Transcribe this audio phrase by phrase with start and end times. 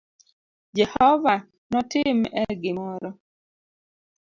[0.77, 1.33] Jehova
[1.71, 3.09] notim e gimoro